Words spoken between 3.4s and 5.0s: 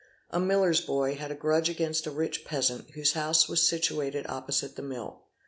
was situated opposite the